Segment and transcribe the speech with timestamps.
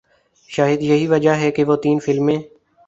[0.49, 2.37] شاید یہی وجہ ہے کہ وہ تین فلمیں